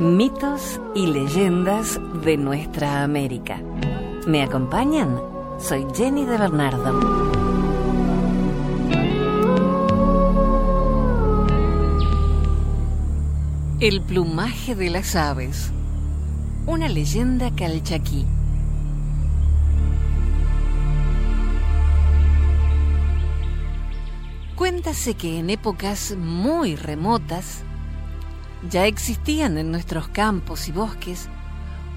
[0.00, 3.60] Mitos y leyendas de nuestra América.
[4.26, 5.20] ¿Me acompañan?
[5.58, 7.30] Soy Jenny de Bernardo.
[13.80, 15.70] El plumaje de las aves.
[16.66, 18.24] Una leyenda calchaquí.
[24.56, 27.64] Cuéntase que en épocas muy remotas
[28.68, 31.28] ya existían en nuestros campos y bosques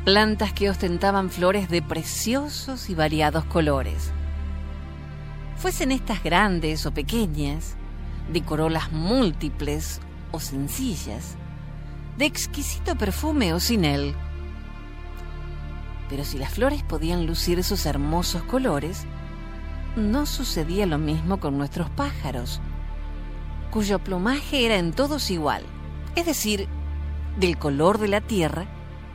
[0.05, 4.11] plantas que ostentaban flores de preciosos y variados colores.
[5.57, 7.75] Fuesen estas grandes o pequeñas,
[8.31, 11.35] de corolas múltiples o sencillas,
[12.17, 14.13] de exquisito perfume o sin él.
[16.09, 19.05] Pero si las flores podían lucir sus hermosos colores,
[19.95, 22.61] no sucedía lo mismo con nuestros pájaros,
[23.71, 25.63] cuyo plumaje era en todos igual
[26.16, 26.67] es decir,
[27.40, 28.66] del color de la tierra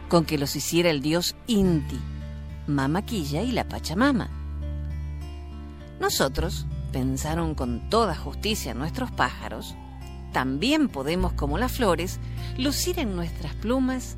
[0.08, 2.00] con que los hiciera el dios Inti,
[2.66, 4.30] Mamaquilla y la Pachamama.
[6.00, 9.76] Nosotros, pensaron con toda justicia nuestros pájaros,
[10.32, 12.20] también podemos, como las flores,
[12.56, 14.16] lucir en nuestras plumas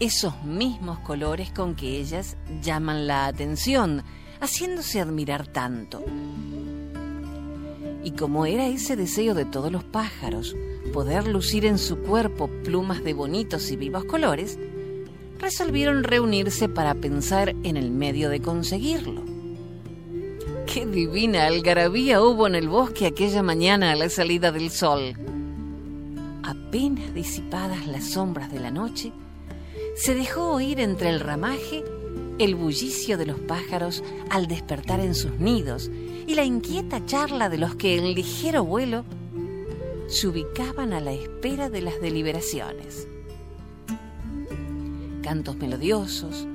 [0.00, 4.02] esos mismos colores con que ellas llaman la atención,
[4.40, 6.02] haciéndose admirar tanto.
[8.02, 10.56] Y como era ese deseo de todos los pájaros,
[10.92, 14.58] poder lucir en su cuerpo plumas de bonitos y vivos colores,
[15.38, 19.22] resolvieron reunirse para pensar en el medio de conseguirlo.
[20.72, 25.14] Qué divina algarabía hubo en el bosque aquella mañana a la salida del sol.
[26.44, 29.12] Apenas disipadas las sombras de la noche,
[29.96, 31.82] se dejó oír entre el ramaje
[32.38, 35.90] el bullicio de los pájaros al despertar en sus nidos
[36.26, 39.04] y la inquieta charla de los que en ligero vuelo
[40.12, 43.08] se ubicaban a la espera de las deliberaciones.
[45.22, 46.46] Cantos melodiosos,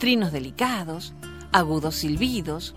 [0.00, 1.14] trinos delicados,
[1.52, 2.74] agudos silbidos,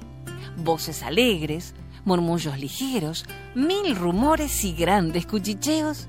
[0.63, 1.73] voces alegres,
[2.05, 6.07] murmullos ligeros, mil rumores y grandes cuchicheos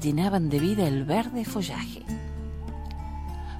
[0.00, 2.02] llenaban de vida el verde follaje.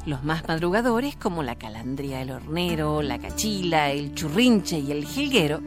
[0.05, 5.61] Los más madrugadores, como la calandria, el hornero, la cachila, el churrinche y el jilguero,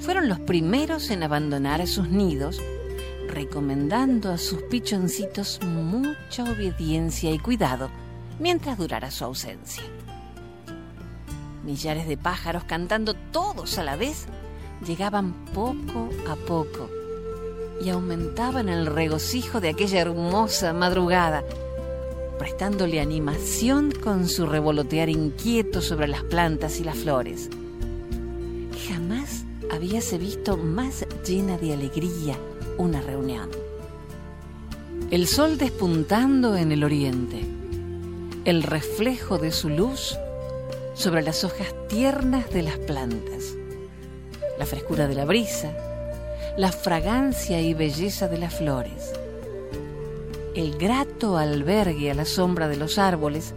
[0.00, 2.60] fueron los primeros en abandonar sus nidos
[3.32, 7.90] recomendando a sus pichoncitos mucha obediencia y cuidado
[8.38, 9.82] mientras durara su ausencia.
[11.64, 14.26] Millares de pájaros cantando todos a la vez
[14.86, 16.90] llegaban poco a poco
[17.82, 21.42] y aumentaban el regocijo de aquella hermosa madrugada,
[22.38, 27.48] prestándole animación con su revolotear inquieto sobre las plantas y las flores.
[28.88, 32.36] Jamás habíase visto más llena de alegría
[32.78, 33.50] una reunión.
[35.10, 37.44] El sol despuntando en el oriente,
[38.44, 40.16] el reflejo de su luz
[40.94, 43.54] sobre las hojas tiernas de las plantas,
[44.58, 45.72] la frescura de la brisa,
[46.56, 49.12] la fragancia y belleza de las flores,
[50.54, 53.54] el grato albergue a la sombra de los árboles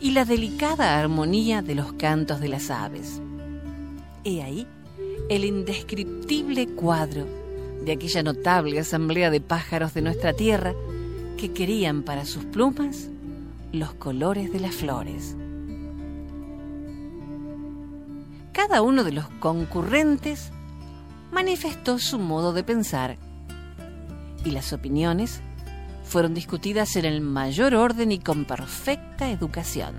[0.00, 3.22] y la delicada armonía de los cantos de las aves.
[4.22, 4.66] He ahí
[5.30, 7.26] el indescriptible cuadro
[7.86, 10.74] de aquella notable asamblea de pájaros de nuestra tierra
[11.38, 13.08] que querían para sus plumas
[13.72, 15.36] los colores de las flores.
[18.52, 20.50] Cada uno de los concurrentes
[21.30, 23.18] manifestó su modo de pensar
[24.44, 25.40] y las opiniones
[26.04, 29.94] fueron discutidas en el mayor orden y con perfecta educación.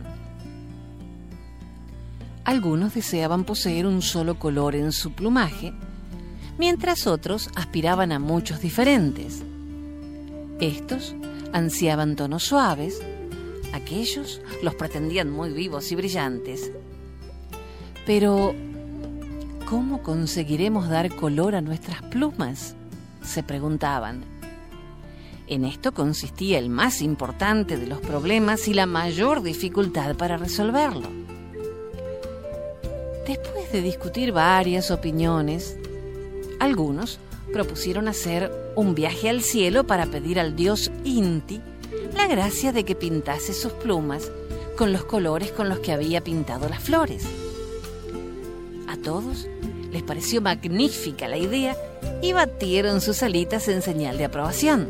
[2.44, 5.74] Algunos deseaban poseer un solo color en su plumaje,
[6.58, 9.44] mientras otros aspiraban a muchos diferentes.
[10.60, 11.16] Estos
[11.54, 13.02] ansiaban tonos suaves,
[13.74, 16.72] aquellos los pretendían muy vivos y brillantes.
[18.06, 18.56] Pero,
[19.70, 22.76] ¿cómo conseguiremos dar color a nuestras plumas?
[23.28, 24.24] se preguntaban.
[25.48, 31.10] En esto consistía el más importante de los problemas y la mayor dificultad para resolverlo.
[33.28, 35.78] Después de discutir varias opiniones,
[36.60, 37.20] algunos
[37.52, 41.62] propusieron hacer un viaje al cielo para pedir al dios Inti
[42.16, 44.32] la gracia de que pintase sus plumas
[44.76, 47.26] con los colores con los que había pintado las flores.
[48.88, 49.48] A todos
[49.92, 51.76] les pareció magnífica la idea
[52.22, 54.90] y batieron sus alitas en señal de aprobación.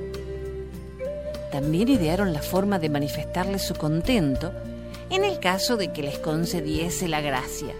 [1.51, 4.51] También idearon la forma de manifestarles su contento
[5.09, 7.73] en el caso de que les concediese la gracia.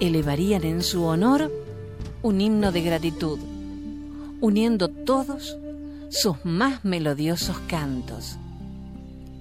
[0.00, 1.50] Elevarían en su honor
[2.24, 3.38] un himno de gratitud,
[4.40, 5.58] uniendo todos
[6.08, 8.38] sus más melodiosos cantos.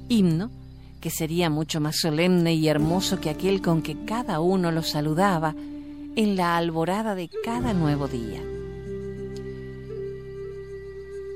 [0.09, 0.51] himno
[0.99, 5.55] que sería mucho más solemne y hermoso que aquel con que cada uno lo saludaba
[6.17, 8.41] en la alborada de cada nuevo día.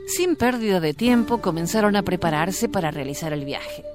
[0.08, 3.86] Sin pérdida de tiempo comenzaron a prepararse para realizar el viaje.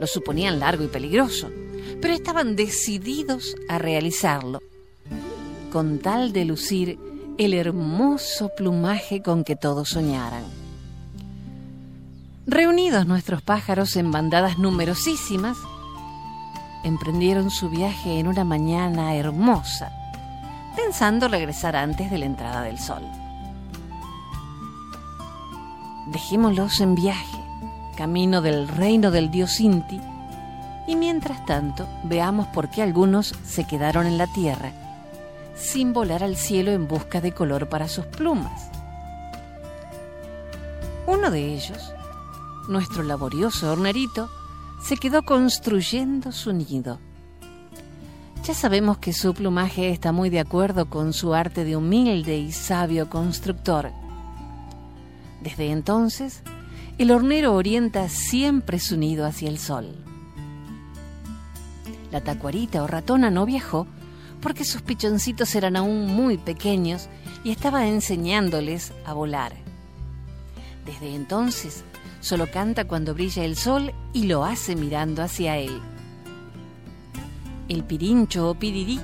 [0.00, 1.50] Lo suponían largo y peligroso,
[2.00, 4.60] pero estaban decididos a realizarlo,
[5.72, 6.98] con tal de lucir
[7.38, 10.44] el hermoso plumaje con que todos soñaran.
[12.46, 15.56] Reunidos nuestros pájaros en bandadas numerosísimas,
[16.84, 19.90] emprendieron su viaje en una mañana hermosa,
[20.76, 23.02] pensando regresar antes de la entrada del sol.
[26.08, 27.38] Dejémoslos en viaje,
[27.96, 29.98] camino del reino del dios Inti,
[30.86, 34.81] y mientras tanto veamos por qué algunos se quedaron en la tierra
[35.54, 38.70] sin volar al cielo en busca de color para sus plumas.
[41.06, 41.92] Uno de ellos,
[42.68, 44.30] nuestro laborioso hornerito,
[44.82, 46.98] se quedó construyendo su nido.
[48.44, 52.50] Ya sabemos que su plumaje está muy de acuerdo con su arte de humilde y
[52.50, 53.92] sabio constructor.
[55.40, 56.42] Desde entonces,
[56.98, 59.94] el hornero orienta siempre su nido hacia el sol.
[62.10, 63.86] La tacuarita o ratona no viajó
[64.42, 67.08] porque sus pichoncitos eran aún muy pequeños
[67.44, 69.52] y estaba enseñándoles a volar.
[70.84, 71.84] Desde entonces,
[72.20, 75.80] solo canta cuando brilla el sol y lo hace mirando hacia él.
[77.68, 79.00] El pirincho o pirirí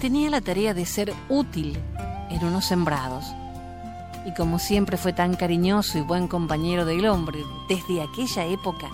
[0.00, 1.76] tenía la tarea de ser útil
[2.30, 3.24] en unos sembrados
[4.24, 8.88] y como siempre fue tan cariñoso y buen compañero del hombre desde aquella época,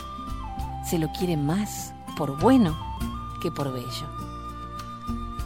[0.88, 2.78] se lo quiere más por bueno
[3.42, 4.23] que por bello.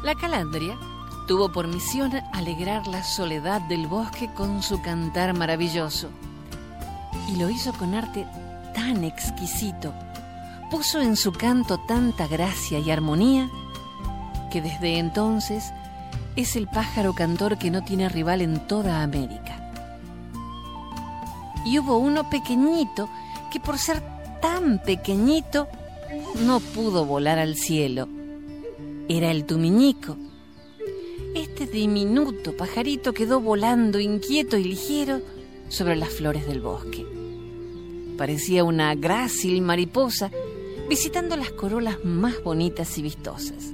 [0.02, 0.78] La calandria
[1.26, 6.08] tuvo por misión alegrar la soledad del bosque con su cantar maravilloso.
[7.28, 8.26] Y lo hizo con arte
[8.74, 9.92] tan exquisito,
[10.70, 13.50] puso en su canto tanta gracia y armonía
[14.50, 15.72] que desde entonces
[16.36, 19.72] es el pájaro cantor que no tiene rival en toda América.
[21.64, 23.08] Y hubo uno pequeñito
[23.50, 24.02] que por ser
[24.40, 25.68] tan pequeñito
[26.46, 28.08] no pudo volar al cielo.
[29.08, 30.18] Era el tumiñico.
[31.34, 35.22] Este diminuto pajarito quedó volando inquieto y ligero
[35.70, 37.06] sobre las flores del bosque.
[38.18, 40.30] Parecía una grácil mariposa
[40.90, 43.72] visitando las corolas más bonitas y vistosas.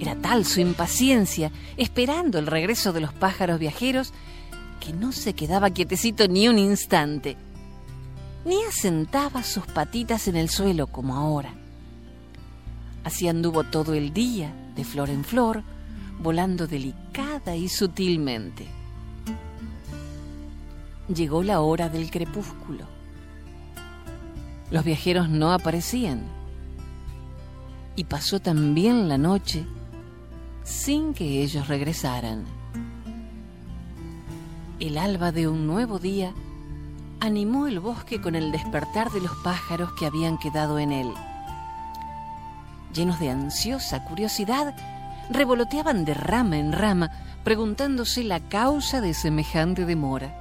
[0.00, 4.14] Era tal su impaciencia, esperando el regreso de los pájaros viajeros,
[4.80, 7.36] que no se quedaba quietecito ni un instante,
[8.46, 11.55] ni asentaba sus patitas en el suelo como ahora.
[13.06, 15.62] Así anduvo todo el día, de flor en flor,
[16.18, 18.66] volando delicada y sutilmente.
[21.08, 22.84] Llegó la hora del crepúsculo.
[24.70, 26.24] Los viajeros no aparecían.
[27.94, 29.64] Y pasó también la noche
[30.64, 32.44] sin que ellos regresaran
[34.78, 36.34] el alba de un nuevo día
[37.20, 41.08] animó el bosque con el despertar de los pájaros que habían quedado en él.
[42.94, 44.74] Llenos de ansiosa curiosidad,
[45.30, 47.10] revoloteaban de rama en rama,
[47.44, 50.34] preguntándose la causa de semejante demora.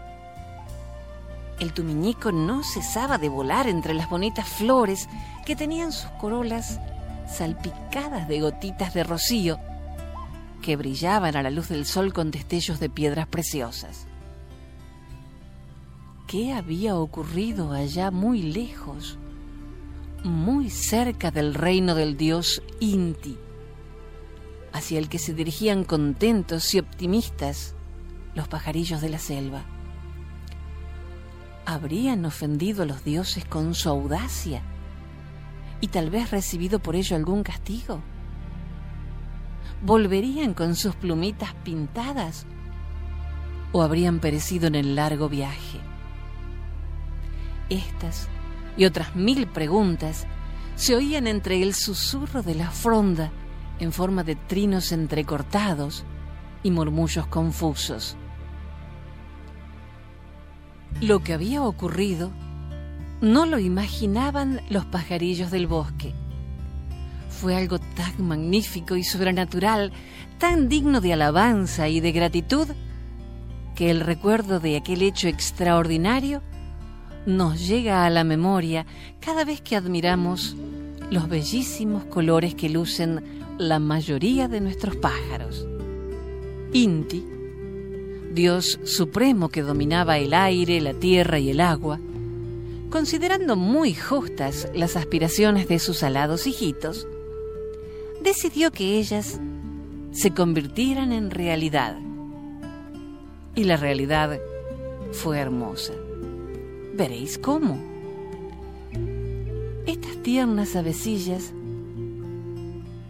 [1.59, 5.07] El tumiñico no cesaba de volar entre las bonitas flores
[5.45, 6.79] que tenían sus corolas
[7.27, 9.59] salpicadas de gotitas de rocío
[10.61, 14.07] que brillaban a la luz del sol con destellos de piedras preciosas
[16.27, 19.17] qué había ocurrido allá muy lejos,
[20.25, 23.37] muy cerca del reino del dios Inti,
[24.73, 27.75] hacia el que se dirigían contentos y optimistas
[28.33, 29.63] los pajarillos de la selva.
[31.65, 34.61] ¿Habrían ofendido a los dioses con su audacia
[35.79, 38.01] y tal vez recibido por ello algún castigo?
[39.83, 42.45] ¿Volverían con sus plumitas pintadas
[43.71, 45.79] o habrían perecido en el largo viaje?
[47.69, 48.27] Estas
[48.77, 50.27] y otras mil preguntas
[50.75, 53.31] se oían entre el susurro de la fronda
[53.79, 56.03] en forma de trinos entrecortados
[56.63, 58.17] y murmullos confusos.
[61.01, 62.31] Lo que había ocurrido
[63.21, 66.13] no lo imaginaban los pajarillos del bosque.
[67.29, 69.91] Fue algo tan magnífico y sobrenatural,
[70.37, 72.67] tan digno de alabanza y de gratitud,
[73.75, 76.41] que el recuerdo de aquel hecho extraordinario
[77.25, 78.85] nos llega a la memoria
[79.19, 80.55] cada vez que admiramos
[81.09, 83.23] los bellísimos colores que lucen
[83.57, 85.67] la mayoría de nuestros pájaros.
[86.73, 87.25] Inti,
[88.33, 91.99] Dios supremo que dominaba el aire, la tierra y el agua,
[92.89, 97.07] considerando muy justas las aspiraciones de sus alados hijitos,
[98.23, 99.39] decidió que ellas
[100.11, 101.97] se convirtieran en realidad.
[103.55, 104.39] Y la realidad
[105.11, 105.93] fue hermosa.
[106.95, 107.77] Veréis cómo.
[109.85, 111.51] Estas tiernas avecillas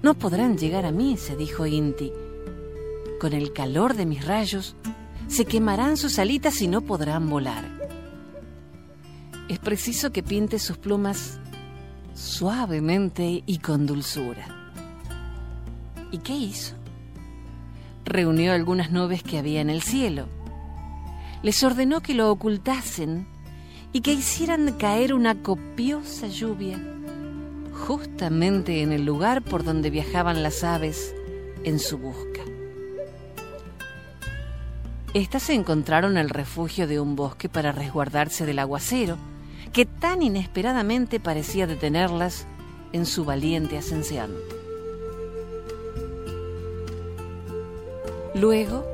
[0.01, 2.11] no podrán llegar a mí, se dijo Inti.
[3.19, 4.75] Con el calor de mis rayos
[5.27, 7.63] se quemarán sus alitas y no podrán volar.
[9.49, 11.39] Es preciso que pinte sus plumas
[12.15, 14.47] suavemente y con dulzura.
[16.11, 16.73] ¿Y qué hizo?
[18.03, 20.25] Reunió algunas nubes que había en el cielo.
[21.43, 23.34] Les ordenó que lo ocultasen
[23.95, 26.77] y que hicieran caer una copiosa lluvia
[27.71, 31.15] justamente en el lugar por donde viajaban las aves
[31.63, 32.41] en su busca.
[35.13, 39.15] Estas se encontraron el refugio de un bosque para resguardarse del aguacero,
[39.71, 42.47] que tan inesperadamente parecía detenerlas
[42.91, 44.35] en su valiente ascensión.
[48.33, 48.85] Luego,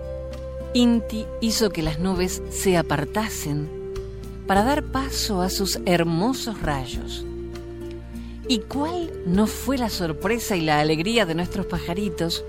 [0.75, 3.80] Inti hizo que las nubes se apartasen
[4.51, 7.25] para dar paso a sus hermosos rayos.
[8.49, 12.43] ¿Y cuál no fue la sorpresa y la alegría de nuestros pajaritos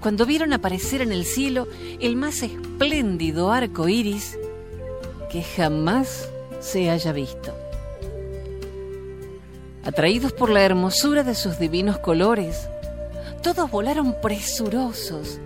[0.00, 1.68] cuando vieron aparecer en el cielo
[2.00, 4.38] el más espléndido arco iris
[5.30, 7.54] que jamás se haya visto?
[9.84, 12.66] Atraídos por la hermosura de sus divinos colores,
[13.42, 15.38] todos volaron presurosos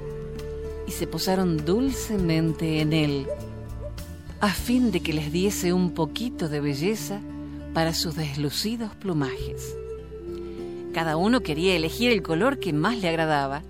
[0.87, 3.27] y se posaron dulcemente en él,
[4.45, 7.19] a fin de que les diese un poquito de belleza
[7.73, 9.75] para sus deslucidos plumajes.
[10.93, 13.63] Cada uno quería elegir el color que más le agradaba.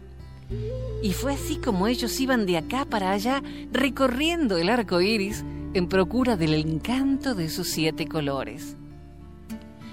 [1.01, 3.41] Y fue así como ellos iban de acá para allá
[3.71, 8.77] recorriendo el arco iris en procura del encanto de sus siete colores.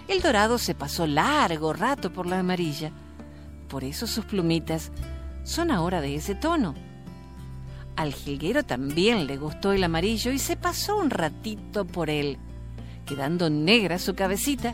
[0.08, 2.92] El dorado se pasó largo rato por la amarilla,
[3.70, 4.92] por eso sus plumitas
[5.44, 6.74] son ahora de ese tono.
[7.96, 12.38] Al jilguero también le gustó el amarillo y se pasó un ratito por él
[13.06, 14.74] quedando negra su cabecita,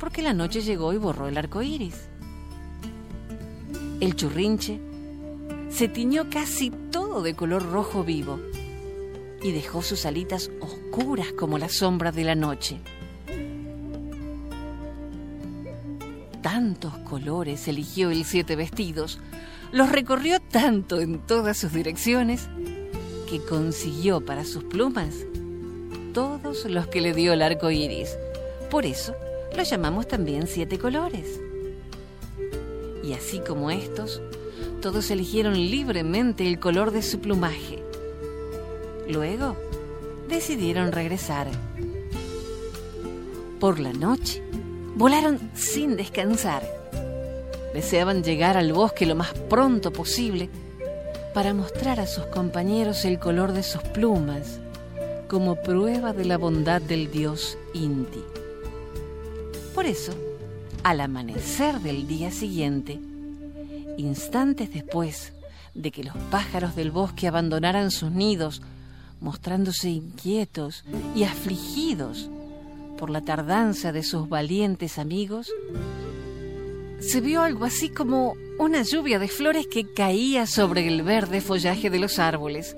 [0.00, 2.08] porque la noche llegó y borró el arco iris.
[4.00, 4.80] El churrinche
[5.68, 8.40] se tiñó casi todo de color rojo vivo
[9.42, 12.80] y dejó sus alitas oscuras como la sombra de la noche.
[16.40, 19.18] Tantos colores eligió el siete vestidos,
[19.74, 22.48] los recorrió tanto en todas sus direcciones,
[23.28, 25.16] que consiguió para sus plumas
[26.12, 28.16] todos los que le dio el arco iris.
[28.70, 29.16] Por eso
[29.56, 31.40] lo llamamos también siete colores.
[33.02, 34.22] Y así como estos,
[34.80, 37.82] todos eligieron libremente el color de su plumaje.
[39.08, 39.56] Luego
[40.28, 41.48] decidieron regresar.
[43.58, 44.40] Por la noche,
[44.94, 46.83] volaron sin descansar.
[47.74, 50.48] Deseaban llegar al bosque lo más pronto posible
[51.34, 54.60] para mostrar a sus compañeros el color de sus plumas
[55.28, 58.22] como prueba de la bondad del dios Inti.
[59.74, 60.12] Por eso,
[60.84, 63.00] al amanecer del día siguiente,
[63.98, 65.32] instantes después
[65.74, 68.62] de que los pájaros del bosque abandonaran sus nidos,
[69.20, 70.84] mostrándose inquietos
[71.16, 72.30] y afligidos
[72.96, 75.50] por la tardanza de sus valientes amigos,
[77.08, 81.90] se vio algo así como una lluvia de flores que caía sobre el verde follaje
[81.90, 82.76] de los árboles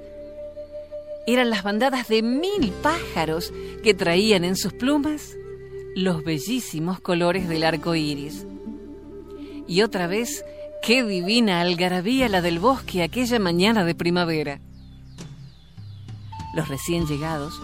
[1.27, 3.53] eran las bandadas de mil pájaros
[3.83, 5.35] que traían en sus plumas
[5.97, 8.47] los bellísimos colores del arco iris.
[9.67, 10.45] Y otra vez,
[10.83, 14.61] qué divina algarabía la del bosque aquella mañana de primavera.
[16.55, 17.61] Los recién llegados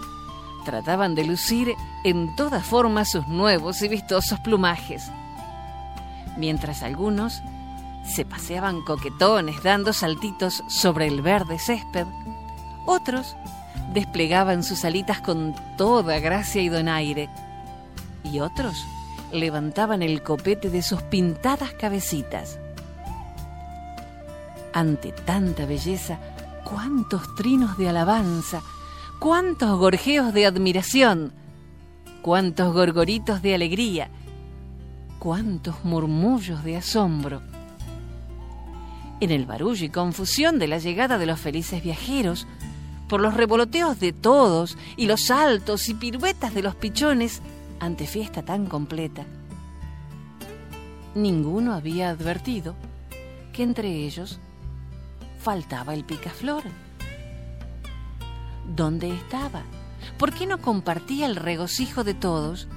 [0.65, 5.03] trataban de lucir en toda forma sus nuevos y vistosos plumajes,
[6.37, 7.41] mientras algunos
[8.05, 12.05] se paseaban coquetones dando saltitos sobre el verde césped,
[12.85, 13.35] otros
[13.93, 17.29] desplegaban sus alitas con toda gracia y donaire,
[18.23, 18.85] y otros
[19.31, 22.59] levantaban el copete de sus pintadas cabecitas.
[24.73, 26.19] Ante tanta belleza,
[26.63, 28.61] cuántos trinos de alabanza,
[29.19, 31.33] cuántos gorjeos de admiración,
[32.21, 34.09] cuántos gorgoritos de alegría,
[35.23, 37.41] cuántos murmullos de asombro.
[39.21, 42.45] En el barullo y confusión de la llegada de los felices viajeros,
[43.07, 47.41] por los revoloteos de todos y los saltos y piruetas de los pichones
[47.79, 49.25] ante fiesta tan completa.
[51.15, 52.75] Ninguno había advertido
[53.53, 54.41] que entre ellos
[55.39, 56.63] faltaba el picaflor.
[58.75, 59.63] ¿Dónde estaba?
[60.17, 62.67] ¿Por qué no compartía el regocijo de todos?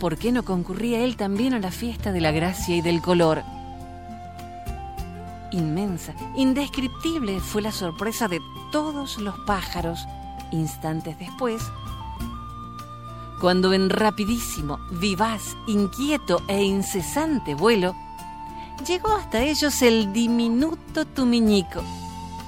[0.00, 3.42] ¿Por qué no concurría él también a la fiesta de la gracia y del color?
[5.52, 8.40] Inmensa, indescriptible fue la sorpresa de
[8.72, 10.06] todos los pájaros
[10.52, 11.62] instantes después,
[13.42, 17.94] cuando en rapidísimo, vivaz, inquieto e incesante vuelo,
[18.86, 21.82] llegó hasta ellos el diminuto tumiñico,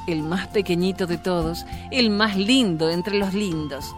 [0.06, 3.94] el más pequeñito de todos, el más lindo entre los lindos.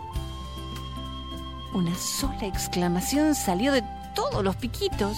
[1.75, 3.83] Una sola exclamación salió de
[4.15, 5.17] todos los piquitos.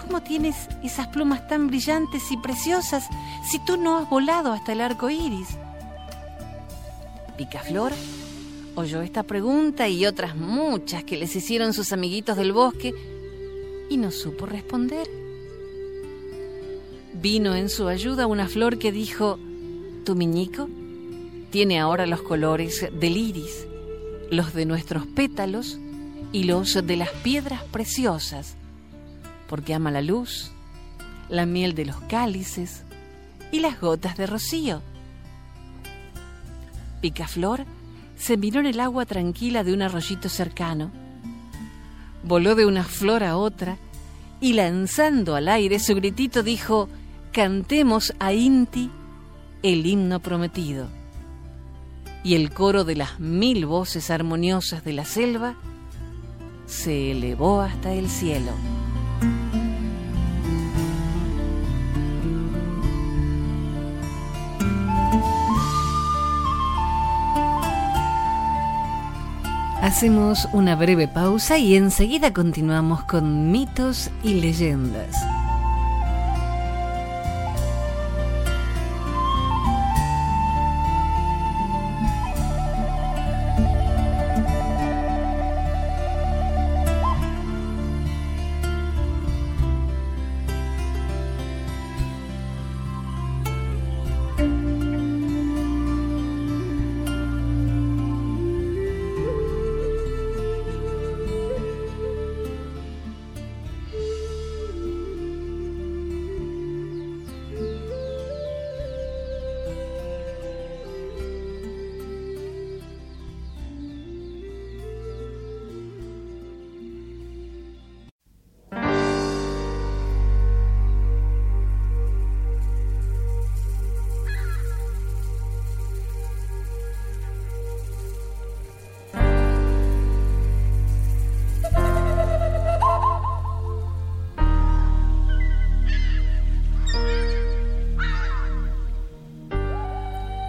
[0.00, 3.08] ¿Cómo tienes esas plumas tan brillantes y preciosas
[3.44, 5.48] si tú no has volado hasta el arco iris?
[7.36, 7.92] Picaflor
[8.76, 12.94] oyó esta pregunta y otras muchas que les hicieron sus amiguitos del bosque
[13.90, 15.08] y no supo responder.
[17.14, 19.40] Vino en su ayuda una flor que dijo,
[20.04, 20.68] Tu miñico
[21.50, 23.66] tiene ahora los colores del iris,
[24.30, 25.78] los de nuestros pétalos
[26.32, 28.54] y los de las piedras preciosas,
[29.48, 30.52] porque ama la luz,
[31.28, 32.84] la miel de los cálices
[33.50, 34.82] y las gotas de rocío.
[37.00, 37.64] Picaflor
[38.16, 40.90] se miró en el agua tranquila de un arroyito cercano,
[42.22, 43.78] voló de una flor a otra
[44.40, 46.88] y lanzando al aire su gritito dijo,
[47.32, 48.90] cantemos a Inti
[49.62, 50.99] el himno prometido.
[52.22, 55.54] Y el coro de las mil voces armoniosas de la selva
[56.66, 58.52] se elevó hasta el cielo.
[69.82, 75.16] Hacemos una breve pausa y enseguida continuamos con mitos y leyendas.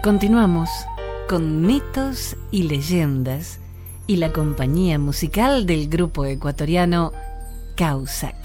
[0.02, 0.68] Continuamos
[1.28, 3.60] con mitos y leyendas
[4.08, 7.12] y la compañía musical del grupo ecuatoriano
[7.76, 8.41] Causac.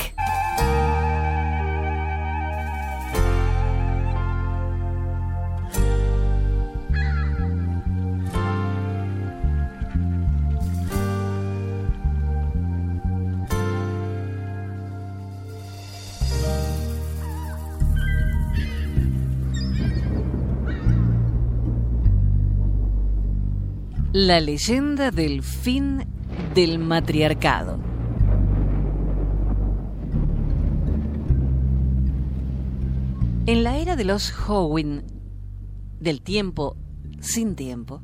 [24.20, 26.04] La leyenda del fin
[26.56, 27.78] del matriarcado.
[33.46, 35.04] En la era de los Howin,
[36.00, 36.76] del tiempo
[37.20, 38.02] sin tiempo,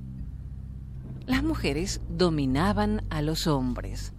[1.26, 4.14] las mujeres dominaban a los hombres.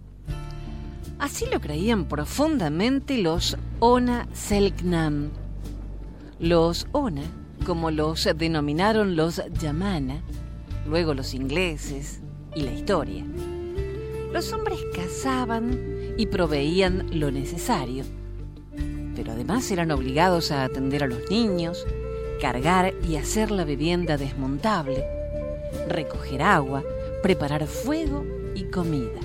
[1.17, 5.29] Así lo creían profundamente los Ona Selknam.
[6.41, 7.23] Los Ona,
[7.65, 10.21] como los denominaron los Yamana,
[10.87, 12.21] luego los ingleses
[12.55, 13.23] y la historia.
[14.31, 18.03] Los hombres cazaban y proveían lo necesario,
[19.15, 21.85] pero además eran obligados a atender a los niños,
[22.41, 25.03] cargar y hacer la vivienda desmontable,
[25.87, 26.83] recoger agua,
[27.23, 29.19] preparar fuego y comida.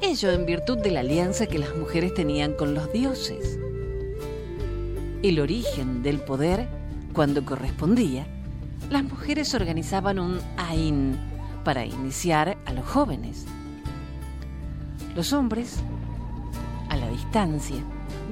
[0.00, 3.58] Ello en virtud de la alianza que las mujeres tenían con los dioses.
[5.22, 6.68] El origen del poder,
[7.14, 8.26] cuando correspondía,
[8.90, 11.18] las mujeres organizaban un AIN
[11.64, 13.46] para iniciar a los jóvenes.
[15.14, 15.78] Los hombres,
[16.88, 17.76] a la distancia,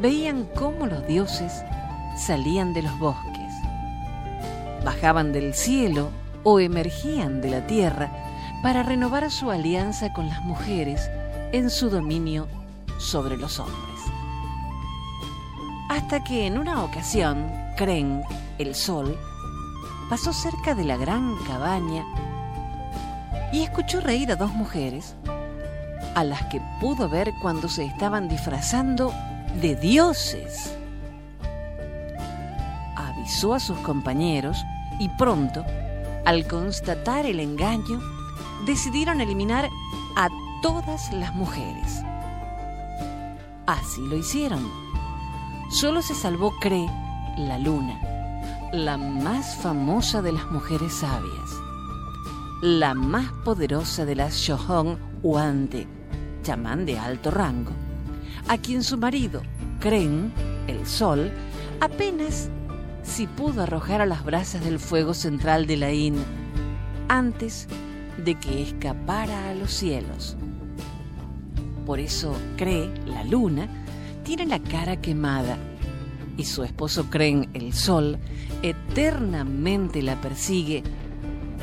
[0.01, 1.53] veían cómo los dioses
[2.17, 3.53] salían de los bosques,
[4.85, 6.11] bajaban del cielo
[6.45, 8.11] o emergían de la tierra
[8.62, 11.09] para renovar su alianza con las mujeres
[11.53, 12.47] en su dominio
[12.99, 13.79] sobre los hombres.
[15.88, 18.23] Hasta que en una ocasión, Kren,
[18.59, 19.19] el sol,
[20.12, 22.05] pasó cerca de la gran cabaña
[23.51, 25.14] y escuchó reír a dos mujeres
[26.14, 29.11] a las que pudo ver cuando se estaban disfrazando
[29.62, 30.77] de dioses.
[32.94, 34.59] Avisó a sus compañeros
[34.98, 35.64] y pronto,
[36.27, 37.98] al constatar el engaño,
[38.66, 39.70] decidieron eliminar
[40.14, 40.29] a
[40.61, 42.03] todas las mujeres.
[43.64, 44.70] Así lo hicieron.
[45.70, 46.87] Solo se salvó Cre,
[47.38, 48.12] la luna,
[48.72, 51.61] la más famosa de las mujeres sabias,
[52.62, 55.87] la más poderosa de las Shohong Uante,
[56.42, 57.72] chamán de alto rango,
[58.48, 59.42] a quien su marido,
[59.78, 60.32] Kren,
[60.68, 61.30] el sol,
[61.80, 62.48] apenas
[63.02, 66.16] si pudo arrojar a las brasas del fuego central de la In
[67.08, 67.68] antes
[68.16, 70.35] de que escapara a los cielos.
[71.85, 73.68] Por eso cree la luna
[74.24, 75.58] tiene la cara quemada
[76.37, 78.18] y su esposo Kren, el sol,
[78.62, 80.83] eternamente la persigue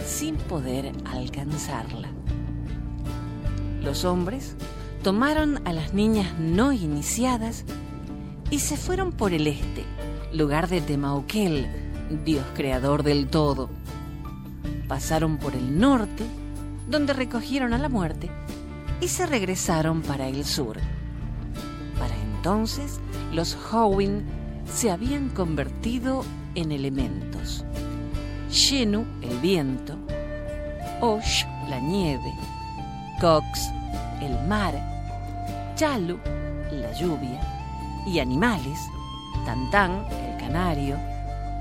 [0.05, 2.09] sin poder alcanzarla.
[3.83, 4.55] Los hombres
[5.03, 7.65] tomaron a las niñas no iniciadas
[8.49, 9.83] y se fueron por el este,
[10.33, 11.67] lugar de Temauquel,
[12.25, 13.69] dios creador del todo.
[14.87, 16.23] Pasaron por el norte,
[16.89, 18.29] donde recogieron a la muerte,
[19.01, 20.77] y se regresaron para el sur.
[21.99, 22.99] Para entonces,
[23.31, 24.25] los Howin
[24.73, 26.23] se habían convertido
[26.55, 27.65] en elementos.
[28.49, 29.95] Shenu, el viento,
[31.01, 32.33] Osh, la nieve,
[33.21, 33.69] Cox,
[34.21, 34.73] el mar,
[35.75, 36.19] Chalu,
[36.71, 37.39] la lluvia,
[38.05, 38.79] y animales,
[39.45, 40.97] Tantán, el canario,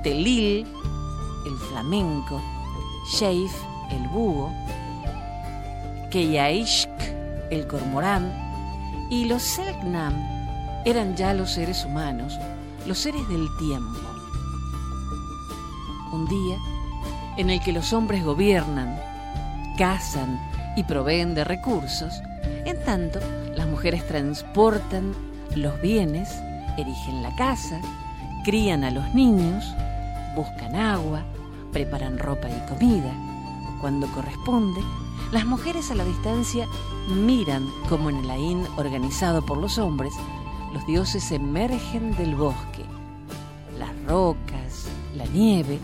[0.03, 0.65] Telil,
[1.45, 2.41] el flamenco,
[3.11, 3.53] Sheif,
[3.91, 4.51] el búho,
[6.11, 6.89] Keyaishk,
[7.49, 8.31] el cormorán,
[9.09, 10.13] y los Selknam
[10.85, 12.39] eran ya los seres humanos,
[12.85, 13.99] los seres del tiempo.
[16.11, 16.57] Un día
[17.37, 18.99] en el que los hombres gobiernan,
[19.77, 20.39] cazan
[20.75, 22.21] y proveen de recursos,
[22.65, 23.19] en tanto
[23.55, 25.13] las mujeres transportan
[25.55, 26.29] los bienes,
[26.77, 27.79] erigen la casa,
[28.43, 29.65] crían a los niños,
[30.35, 31.23] buscan agua,
[31.71, 33.13] preparan ropa y comida.
[33.81, 34.81] Cuando corresponde,
[35.31, 36.67] las mujeres a la distancia
[37.07, 40.13] miran como en el Ain organizado por los hombres,
[40.73, 42.83] los dioses emergen del bosque,
[43.77, 45.79] las rocas, la nieve,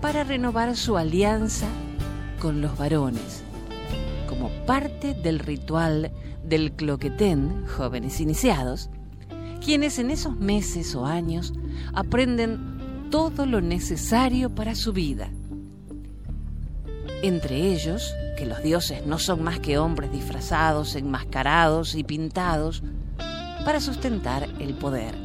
[0.00, 1.66] para renovar su alianza
[2.40, 3.42] con los varones,
[4.28, 6.12] como parte del ritual
[6.44, 8.90] del cloquetén, jóvenes iniciados,
[9.64, 11.54] quienes en esos meses o años
[11.94, 15.30] aprenden todo lo necesario para su vida.
[17.22, 22.82] Entre ellos, que los dioses no son más que hombres disfrazados, enmascarados y pintados
[23.66, 25.16] para sustentar el poder.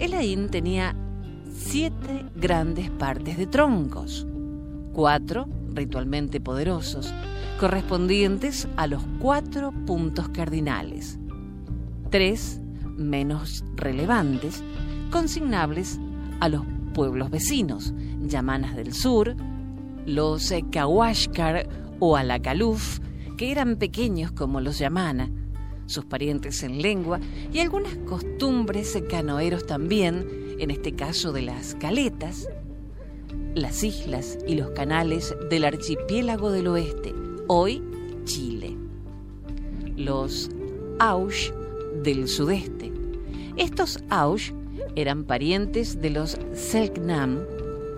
[0.00, 0.96] Elaín tenía
[1.48, 4.26] siete grandes partes de troncos,
[4.92, 7.14] cuatro ritualmente poderosos,
[7.60, 11.20] correspondientes a los cuatro puntos cardinales,
[12.10, 12.60] tres
[12.96, 14.64] menos relevantes,
[15.12, 16.00] consignables
[16.40, 19.36] a los pueblos vecinos, Yamanas del Sur,
[20.04, 21.68] los Kawashkar
[22.00, 22.98] o Alacaluf,
[23.36, 25.30] que eran pequeños como los Yamana,
[25.86, 27.20] sus parientes en lengua
[27.52, 32.48] y algunas costumbres canoeros también, en este caso de las caletas,
[33.54, 37.14] las islas y los canales del archipiélago del oeste,
[37.46, 37.82] hoy
[38.24, 38.76] Chile.
[39.96, 40.50] Los
[40.98, 41.50] Aush
[42.02, 42.92] del sudeste.
[43.56, 44.52] Estos Aush
[44.94, 47.40] eran parientes de los Selknam,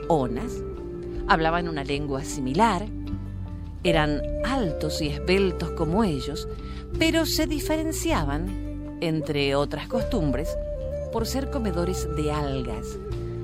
[0.09, 0.63] Onas,
[1.27, 2.87] hablaban una lengua similar,
[3.85, 6.49] eran altos y esbeltos como ellos,
[6.99, 10.49] pero se diferenciaban, entre otras costumbres,
[11.13, 12.99] por ser comedores de algas,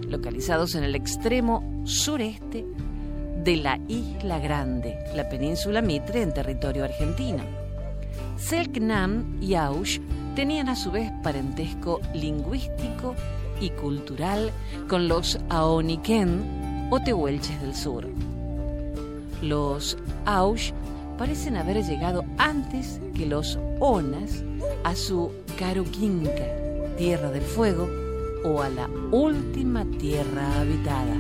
[0.09, 2.65] localizados en el extremo sureste
[3.43, 7.43] de la Isla Grande, la península Mitre en territorio argentino.
[8.37, 10.01] Selknam y Aush
[10.35, 13.15] tenían a su vez parentesco lingüístico
[13.61, 14.51] y cultural
[14.89, 18.09] con los Aoniken o Tehuelches del sur.
[19.43, 20.73] Los Aush
[21.17, 24.45] parecen haber llegado antes que los Onas
[24.83, 26.47] a su Caruquinca,
[26.97, 27.89] tierra del fuego,
[28.45, 31.17] o a la última tierra habitada.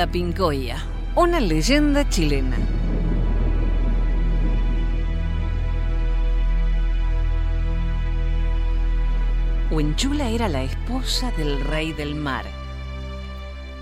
[0.00, 0.82] La Pincoya,
[1.14, 2.56] una leyenda chilena.
[9.70, 12.46] Huenchula era la esposa del rey del mar.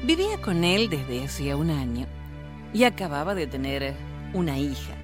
[0.02, 2.08] Vivía con él desde hacía un año
[2.74, 3.94] y acababa de tener
[4.34, 4.96] una hija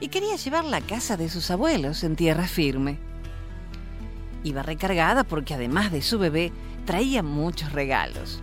[0.00, 2.98] y quería llevar la casa de sus abuelos en tierra firme.
[4.44, 6.52] Iba recargada porque además de su bebé
[6.84, 8.42] traía muchos regalos.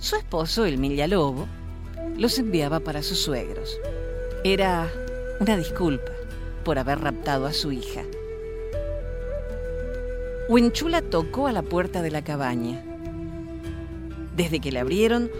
[0.00, 1.46] Su esposo, el Lobo,
[2.16, 3.78] los enviaba para sus suegros.
[4.44, 4.90] Era
[5.40, 6.12] una disculpa
[6.64, 8.00] por haber raptado a su hija.
[10.48, 12.82] Huenchula tocó a la puerta de la cabaña.
[14.34, 15.30] Desde que le abrieron,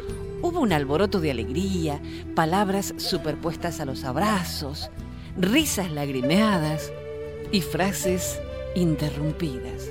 [0.42, 1.99] hubo un alboroto de alegría,
[2.35, 4.90] palabras superpuestas a los abrazos,
[5.38, 6.92] risas lagrimeadas
[7.51, 8.38] y frases
[8.75, 9.88] interrumpidas.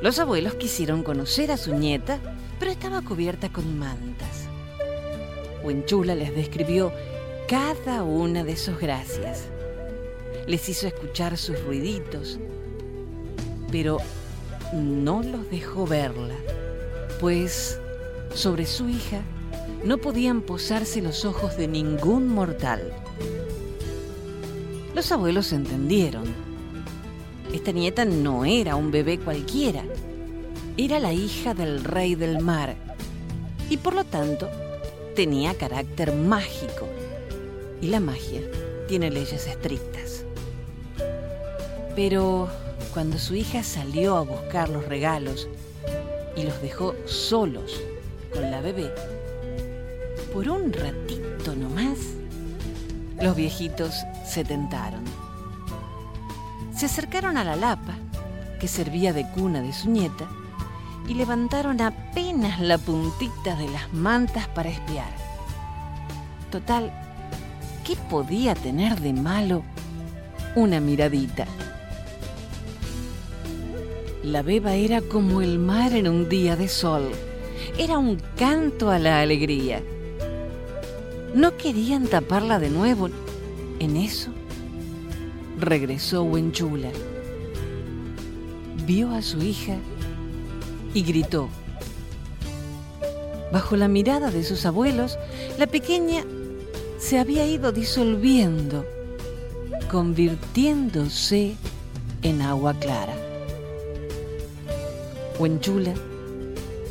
[0.00, 2.20] Los abuelos quisieron conocer a su nieta,
[2.62, 4.46] pero estaba cubierta con mantas.
[5.64, 6.92] Huenchula les describió
[7.48, 9.48] cada una de sus gracias.
[10.46, 12.38] Les hizo escuchar sus ruiditos,
[13.72, 13.98] pero
[14.72, 16.36] no los dejó verla,
[17.18, 17.80] pues
[18.32, 19.22] sobre su hija
[19.84, 22.92] no podían posarse los ojos de ningún mortal.
[24.94, 26.32] Los abuelos entendieron.
[27.52, 29.82] Esta nieta no era un bebé cualquiera,
[30.76, 32.74] era la hija del rey del mar
[33.68, 34.48] y por lo tanto
[35.14, 36.88] tenía carácter mágico.
[37.80, 38.40] Y la magia
[38.88, 40.24] tiene leyes estrictas.
[41.94, 42.48] Pero
[42.94, 45.48] cuando su hija salió a buscar los regalos
[46.36, 47.80] y los dejó solos
[48.32, 48.90] con la bebé,
[50.32, 51.98] por un ratito nomás,
[53.20, 53.94] los viejitos
[54.26, 55.04] se tentaron.
[56.74, 57.94] Se acercaron a la lapa,
[58.58, 60.28] que servía de cuna de su nieta,
[61.08, 65.10] y levantaron apenas la puntita de las mantas para espiar.
[66.50, 66.92] Total,
[67.84, 69.62] ¿qué podía tener de malo
[70.54, 71.46] una miradita?
[74.22, 77.10] La beba era como el mar en un día de sol.
[77.76, 79.82] Era un canto a la alegría.
[81.34, 83.08] No querían taparla de nuevo.
[83.80, 84.30] En eso
[85.58, 86.90] regresó Huenchula.
[88.86, 89.76] Vio a su hija
[90.94, 91.48] y gritó.
[93.52, 95.18] Bajo la mirada de sus abuelos,
[95.58, 96.24] la pequeña
[96.98, 98.86] se había ido disolviendo,
[99.90, 101.56] convirtiéndose
[102.22, 103.14] en agua clara.
[105.38, 105.94] Huenchula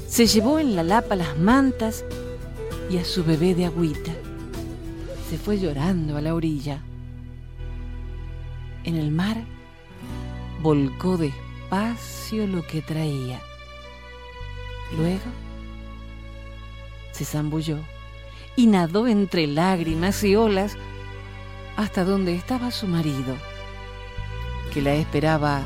[0.07, 2.03] se llevó en la lapa las mantas
[2.89, 4.11] y a su bebé de agüita
[5.29, 6.81] se fue llorando a la orilla.
[8.83, 9.37] En el mar
[10.61, 13.39] volcó despacio lo que traía.
[14.97, 15.25] Luego
[17.11, 17.77] se zambulló
[18.55, 20.75] y nadó entre lágrimas y olas
[21.77, 23.35] hasta donde estaba su marido,
[24.73, 25.63] que la esperaba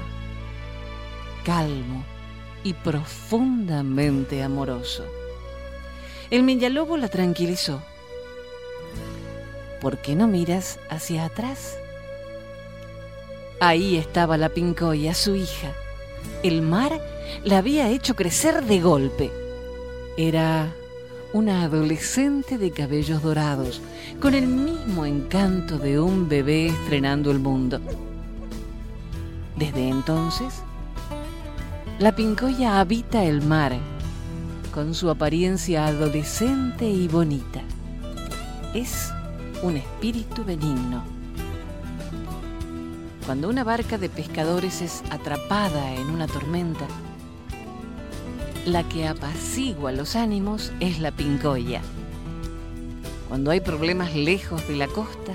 [1.44, 2.04] calmo
[2.64, 5.06] y profundamente amoroso.
[6.30, 7.82] El Minyalobo la tranquilizó
[9.86, 11.78] ¿por qué no miras hacia atrás?
[13.60, 15.74] Ahí estaba la pincoya, su hija.
[16.44, 17.00] El mar
[17.44, 19.32] la había hecho crecer de golpe.
[20.18, 20.74] Era
[21.34, 23.82] una adolescente de cabellos dorados,
[24.22, 27.82] con el mismo encanto de un bebé estrenando el mundo.
[29.58, 30.54] Desde entonces,
[32.00, 33.74] la pincoya habita el mar,
[34.74, 37.62] con su apariencia adolescente y bonita.
[38.74, 39.12] Es
[39.64, 41.15] un espíritu benigno.
[43.26, 46.86] Cuando una barca de pescadores es atrapada en una tormenta,
[48.68, 51.82] la que apacigua los ánimos es la pincoya.
[53.28, 55.34] Cuando hay problemas lejos de la costa,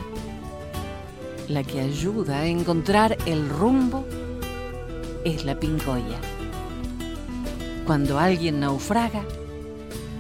[1.49, 4.07] la que ayuda a encontrar el rumbo
[5.25, 6.21] es la pincoya.
[7.87, 9.25] Cuando alguien naufraga,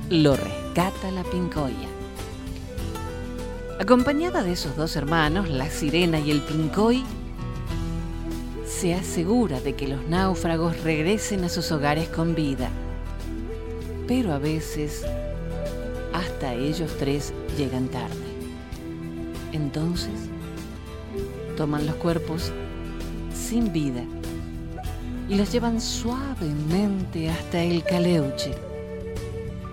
[0.08, 1.88] lo rescata la pincoya.
[3.78, 7.04] Acompañada de esos dos hermanos, la sirena y el pincoy,
[8.80, 12.70] se asegura de que los náufragos regresen a sus hogares con vida.
[14.08, 15.04] Pero a veces
[16.14, 18.16] hasta ellos tres llegan tarde.
[19.52, 20.14] Entonces
[21.58, 22.52] toman los cuerpos
[23.34, 24.02] sin vida
[25.28, 28.54] y los llevan suavemente hasta el Caleuche,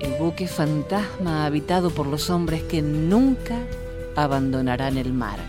[0.01, 3.57] el buque fantasma habitado por los hombres que nunca
[4.17, 5.39] abandonarán el mar.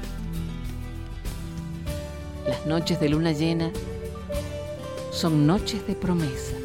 [2.49, 3.71] Las noches de luna llena
[5.11, 6.57] son noches de promesa.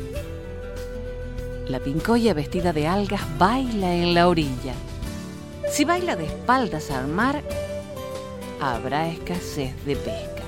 [1.67, 4.76] La pincoya vestida de algas baila en la orilla.
[5.69, 7.41] Si baila de espaldas al mar,
[8.62, 10.43] habrá escasez de pesca.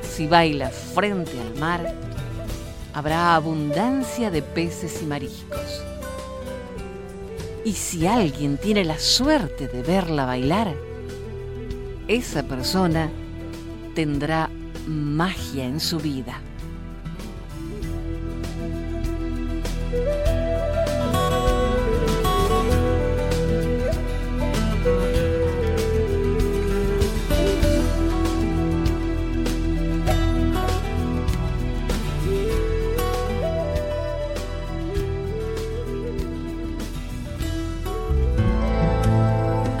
[0.00, 1.94] Si baila frente al mar,
[2.94, 5.82] habrá abundancia de peces y mariscos.
[7.62, 10.74] Y si alguien tiene la suerte de verla bailar,
[12.08, 13.10] esa persona
[13.98, 14.48] tendrá
[14.86, 16.40] magia en su vida.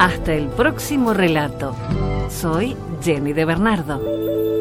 [0.00, 1.76] Hasta el próximo relato.
[2.30, 4.57] Soy Jenny de Bernardo.